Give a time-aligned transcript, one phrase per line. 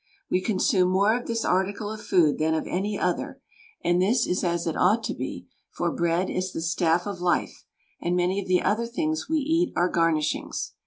[0.31, 3.39] We consume more of this article of food than of any other,
[3.83, 7.65] and this is as it ought to be, for bread is the staff of life,
[8.01, 10.71] and many of the other things we eat are garnishings.